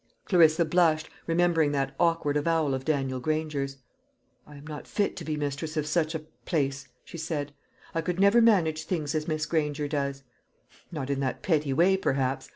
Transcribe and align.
Clarissa 0.25 0.65
blushed, 0.65 1.11
remembering 1.27 1.73
that 1.73 1.93
awkward 1.99 2.35
avowal 2.35 2.73
of 2.73 2.83
Daniel 2.83 3.19
Granger's. 3.19 3.77
"I 4.47 4.55
am 4.55 4.65
not 4.65 4.87
fit 4.87 5.15
to 5.17 5.23
be 5.23 5.37
mistress 5.37 5.77
of 5.77 5.85
such, 5.85 6.15
a 6.15 6.19
place," 6.45 6.87
she 7.03 7.19
said. 7.19 7.53
"I 7.93 8.01
could 8.01 8.19
never 8.19 8.41
manage 8.41 8.85
things 8.85 9.13
as 9.13 9.27
Miss 9.27 9.45
Granger 9.45 9.87
does." 9.87 10.23
"Not 10.91 11.11
in 11.11 11.19
that 11.19 11.43
petty 11.43 11.71
way, 11.71 11.97
perhaps. 11.97 12.49